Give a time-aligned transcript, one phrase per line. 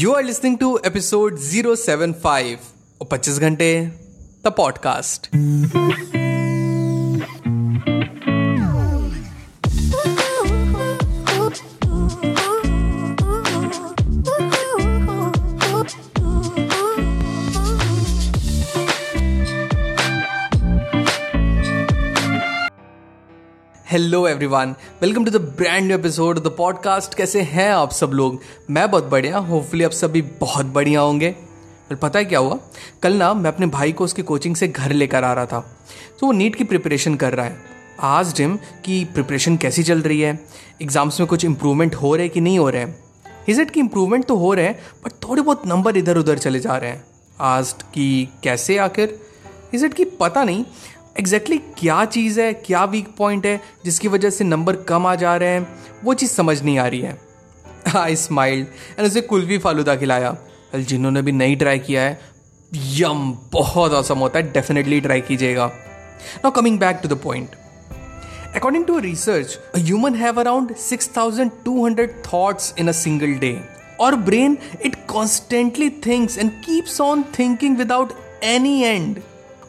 [0.00, 2.56] You are listening to episode 075
[3.00, 3.68] और 25 घंटे
[4.46, 5.28] the podcast
[23.92, 28.40] hello everyone welcome to the brand new episode the podcast कैसे हैं आप सब लोग?
[28.70, 31.30] मैं बहुत बढ़िया होपफुली आप सभी बहुत बढ़िया होंगे।
[31.90, 32.58] पर पता है क्या हुआ?
[33.02, 35.76] कल ना मैं अपने भाई को उसकी कोचिंग से घर लेकर आ रहा था।
[36.20, 37.58] तो वो नीट की प्रिपरेशन कर रहा है।
[38.00, 40.46] आज डिम कि प्रिपरेशन कैसी चल रही है?
[40.82, 42.82] एग्ज़ाम्स में कुछ इम्प्रूवमेंट हो रहे कि नहीं हो रहे?
[42.82, 42.98] हैं
[43.48, 46.76] इज़ की इम्प्रूवमेंट तो हो रहे हैं बट थोड़े बहुत नंबर इधर उधर चले जा
[46.76, 47.04] रहे हैं।
[47.40, 49.20] आज की कैसे आखिर?
[49.74, 50.64] इज़ इट की पता नहीं
[51.18, 55.14] एग्जैक्टली exactly क्या चीज़ है, क्या वीक पॉइंट है, जिसकी वजह से नंबर कम आ
[55.14, 55.66] जा रहे हैं,
[56.04, 57.16] वो चीज़ समझ नहीं आ रही है।
[57.96, 58.66] आई स्माइल्ड
[58.98, 60.36] एंड उसे कुलवी फालूदा खिलाया।
[60.74, 62.20] अल, जिन्होंने भी नहीं ट्राई किया है,
[62.72, 65.66] यम, बहुत असम होता है डेफिनेटली ट्राई कीजिएगा।
[66.36, 67.56] Now coming back to the point
[68.56, 73.58] according to research human have around six thousand two hundred thoughts in a single day
[74.00, 78.12] और brain it constantly thinks and keeps on thinking without
[78.44, 79.20] any end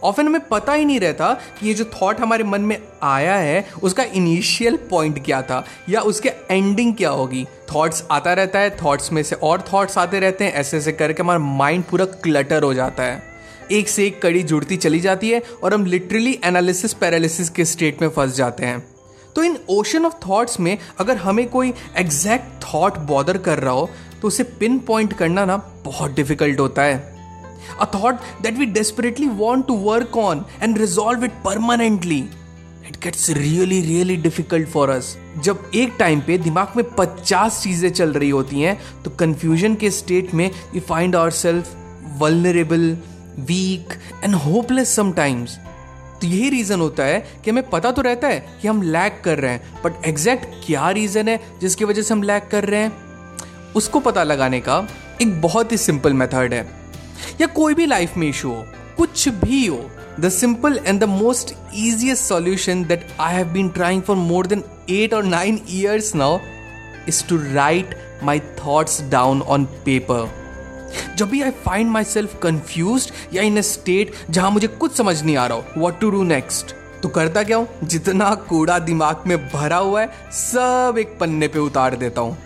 [0.03, 3.65] often हमें पता ही नहीं रहता कि ये जो thought हमारे मन में आया है,
[3.83, 9.11] उसका इनिशियल पॉइंट क्या था, या उसके एंडिंग क्या होगी। थॉट्स आता रहता है थॉट्स
[9.11, 12.73] में से और थॉट्स आते रहते हैं, ऐसे ऐसे करके हमारा माइंड पूरा क्लटर हो
[12.73, 13.21] जाता है।
[13.71, 18.01] एक से एक कड़ी जुड़ती चली जाती है और हम लिटरली एनालिसिस पैरालिसिस के स्टेट
[18.01, 18.83] में फंस जाते हैं।
[19.35, 23.89] तो इन ओशन ऑफ़ थॉट्स में अगर हमें कोई एग्जैक्ट थॉट बॉदर कर रहा हो
[24.21, 27.12] तो उसे पिन पॉइंट करना ना बहुत डिफ़िकल्ट होता है।
[27.79, 32.23] A thought that we desperately want to work on and resolve it permanently.
[32.87, 37.89] It gets really really difficult for us जब एक टाइम पे दिमाग में पचास चीज़ें
[37.89, 41.75] चल रही होती हैं तो कंफ्यूजन के स्टेट में we find our self
[42.17, 42.97] vulnerable
[43.39, 45.57] weak and hopeless sometimes
[46.21, 49.39] तो यही रीजन होता है कि हमें पता तो रहता है कि हम लैक कर
[49.39, 52.93] रहे हैं बट एग्जैक्ट क्या रीजन है जिसकी वजह से हम लैक कर रहे हैं?
[53.75, 54.87] उसको पता लगाने का
[55.21, 56.82] एक बहुत ही सिंपल मेथड है।
[57.41, 58.65] या कोई भी लाइफ में इशू हो,
[58.97, 59.89] कुछ भी हो
[60.19, 64.63] the simple and the most easiest solution that I have been trying for more than
[64.89, 66.39] eight और nine years now
[67.07, 70.31] is to write my thoughts down on paper
[71.17, 75.23] जब भी I find my self confused या in a state जहाँ मुझे कुछ समझ
[75.23, 77.67] नहीं आ रहा हो वॉट टू डू नेक्स्ट तो करता क्या हूँ?
[77.83, 82.37] जितना कूड़ा दिमाग में भरा हुआ है, सब एक पन्ने पे उतार देता हूँ।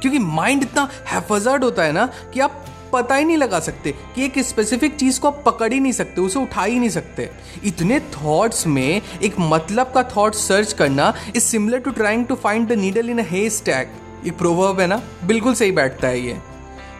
[0.00, 2.64] क्योंकि माइंड इतना हैफजर्ड होता है ना कि आप
[2.94, 6.20] पता ही नहीं लगा सकते कि एक स्पेसिफिक चीज़ को आप पकड़ ही नहीं सकते,
[6.20, 7.30] उसे उठा ही नहीं सकते।
[7.64, 12.68] इतने थॉट्स में एक मतलब का थॉट सर्च करना is similar to trying to find
[12.68, 13.92] the needle in hay stack
[14.26, 15.00] एक प्रोवर्ब है ना?
[15.24, 16.38] बिल्कुल सही बैठता है ये।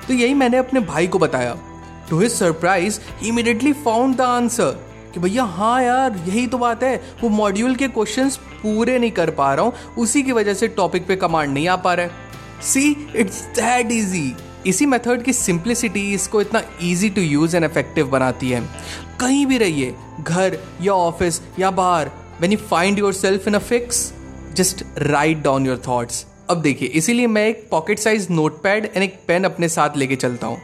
[0.06, 1.56] तो यही मैंने अपने भाई को बताया।
[2.10, 4.78] To his surprise he immediately found the answer
[5.14, 9.30] कि भैया हाँ यार, यही तो बात है। वो मॉड्यूल के क्वेश्चंस पूरे नहीं कर
[9.30, 12.62] पा रहा हूँ। उसी की वजह से टॉपिक पे कमांड नहीं आ पा रहा है।
[12.62, 14.28] सी इट्स दैट इजी
[14.66, 18.60] इसी मेथड की सिंप्लिसिटी इसको इतना easy to use and effective बनाती है
[19.20, 22.10] कहीं भी रहिए घर या ऑफ़िस या बाहर
[22.40, 24.12] when you find your self in a fix
[24.56, 29.02] just write down your thoughts अब देखिए इसीलिए मैं एक pocket size note pad and
[29.02, 30.58] एक पेन अपने साथ लेके चलता हूँ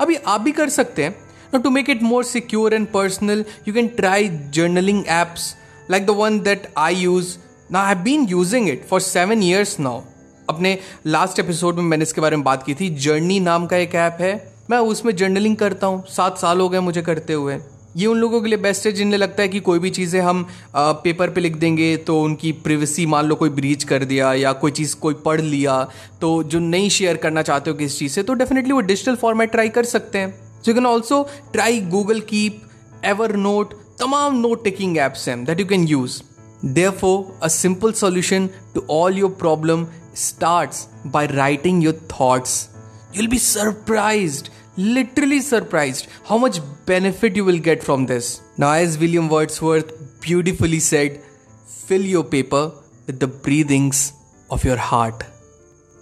[0.00, 1.14] अभी आप भी कर सकते हैं
[1.52, 5.54] Now, to make it more secure and personal, you can try journaling apps
[5.88, 7.38] like the one that I use.
[7.70, 10.04] Now, I've been using it for seven years now.
[10.48, 13.94] अपने लास्ट एपिसोड में मैंने इसके बारे में बात की थी। जर्नी नाम का एक
[13.94, 17.58] ऐप है। मैं उसमें जर्नलिंग करता हूँ। सात साल हो गए मुझे करते हुए।
[17.96, 20.46] ये उन लोगों के लिए बेस्ट है जिन्हें लगता है कि कोई भी चीज़ें हम
[20.76, 24.52] आ, पेपर पे लिख देंगे तो उनकी प्रिवेसी मान लो कोई ब्रीच कर दिया या
[24.52, 25.88] कोई चीज़ कोई पढ़ लिया
[26.20, 29.50] तो जो नहीं शेयर करना चाहते हो किस चीज़ से तो डेफिनेटली वो डिजिटल फॉर्मेट
[29.50, 32.62] ट्राई कर सकते हैं। So you can also try Google keep
[33.36, 36.22] Evernote तमाम नोट टेकिंग एप्स हैं that you can use
[36.66, 39.82] Therefore, a simple solution to all your problem
[40.16, 42.70] starts by writing your thoughts.
[43.12, 48.40] You'll be surprised, literally surprised, how much benefit you will get from this.
[48.58, 51.20] Now, as William Wordsworth beautifully said,
[51.66, 52.72] fill your paper
[53.06, 54.12] with the breathings
[54.50, 55.24] of your heart.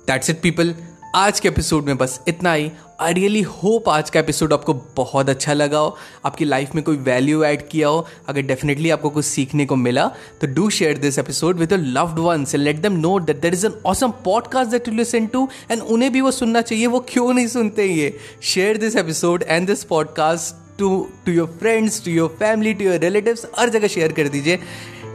[0.06, 0.75] That's it, people.
[1.15, 2.71] आज के episode में बस इतना ही।
[3.01, 6.97] I really hope आज का episode आपको बहुत अच्छा लगा हो, आपकी लाइफ में कोई
[6.99, 10.07] वैल्यू ऐड किया हो, अगर डेफिनेटली आपको कुछ सीखने को मिला
[10.41, 13.81] तो do share this episode with loved ones let them know that there is an
[13.87, 17.47] awesome podcast that you listen to and उन्हें भी वो सुनना चाहिए, वो क्यों नहीं
[17.47, 18.17] सुनते ये?
[18.43, 22.99] Share this episode and this podcast to to your friends to your family to your
[23.01, 24.59] relatives हर जगह शेयर कर दीजिए।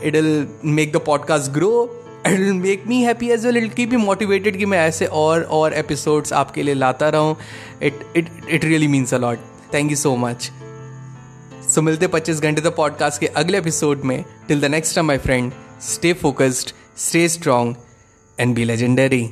[0.04, 1.72] It will make the podcast grow
[2.28, 5.74] it make me happy as well it keep me motivated कि मैं ऐसे और और
[5.74, 7.36] episodes आपके लिए लाता रहूँ.
[7.84, 9.40] It it it really means a lot
[9.74, 10.52] thank you so much
[11.70, 14.24] so मिलते पच्चीस घंटे द पॉडकास्ट के अगले एपिसोड में.
[14.48, 15.52] Till the next time my friend
[15.82, 17.76] stay focused stay strong
[18.40, 19.24] and be legendary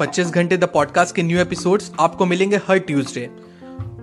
[0.00, 3.28] पच्चीस घंटे द पॉडकास्ट के न्यू एपिसोड्स आपको मिलेंगे हर ट्यूसडे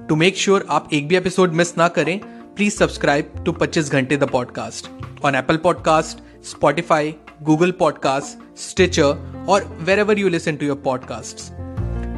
[0.09, 2.19] टू मेक श्योर आप एक भी एपिसोड मिस ना करें
[2.55, 4.87] प्लीज़ सब्सक्राइब टू पच्चीस घंटे the podcast
[5.25, 11.37] on Apple podcast Spotify Google podcast Stitcher और wherever you listen to your podcast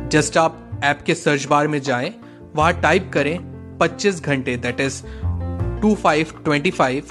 [0.10, 2.14] just आप ऐप के सर्च बार में जाएँ,
[2.56, 3.40] वहाँ टाइप करें
[3.82, 5.02] 25 घंटे that is
[5.82, 7.04] two five twenty five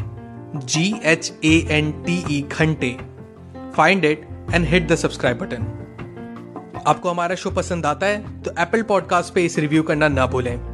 [0.57, 2.97] G H A N T E घंटे.
[3.77, 5.81] Find it and hit the subscribe button
[6.87, 10.74] आपको हमारा शो पसंद आता है तो एप्पल पॉडकास्ट पे इस रिव्यू करना ना भूलें।